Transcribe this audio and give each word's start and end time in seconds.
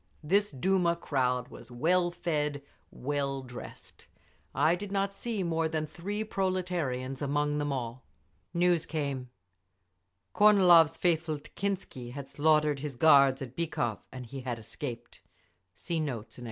This 0.23 0.49
Duma 0.49 0.95
crowd 0.95 1.49
was 1.49 1.69
well 1.69 2.09
fed, 2.09 2.63
well 2.89 3.43
dressed; 3.43 4.07
I 4.55 4.73
did 4.73 4.91
not 4.91 5.13
see 5.13 5.43
more 5.43 5.69
than 5.69 5.85
three 5.85 6.23
proletarians 6.23 7.21
among 7.21 7.59
them 7.59 7.71
all…. 7.71 8.03
News 8.51 8.87
came. 8.87 9.29
Kornilov's 10.33 10.97
faithful 10.97 11.37
Tekhintsi 11.37 12.13
had 12.13 12.27
slaughtered 12.27 12.79
his 12.79 12.95
guards 12.95 13.43
at 13.43 13.55
Bykhov, 13.55 14.07
and 14.11 14.25
he 14.25 14.39
had 14.41 14.57
escaped. 14.57 15.21